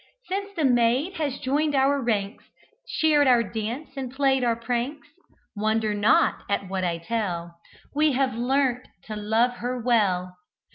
[0.29, 2.45] Since the maid has joined our ranks,
[2.87, 5.07] Shared our dance, and played our pranks
[5.55, 7.59] (Wonder not at what I tell),
[7.93, 10.37] We have learnt to love her well.